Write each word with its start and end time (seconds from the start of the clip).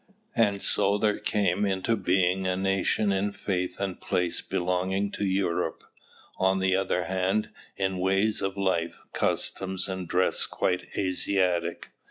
And 0.35 0.63
so 0.63 0.97
there 0.97 1.19
came 1.19 1.63
into 1.63 1.95
being 1.95 2.47
a 2.47 2.57
nation 2.57 3.11
in 3.11 3.31
faith 3.33 3.79
and 3.79 4.01
place 4.01 4.41
belonging 4.41 5.11
to 5.11 5.23
Europe; 5.23 5.83
on 6.37 6.57
the 6.57 6.75
other 6.75 7.03
hand, 7.03 7.51
in 7.77 7.99
ways 7.99 8.41
of 8.41 8.57
life, 8.57 8.97
customs, 9.13 9.87
and 9.87 10.07
dress 10.07 10.47
quite 10.47 10.87
Asiatic. 10.97 11.91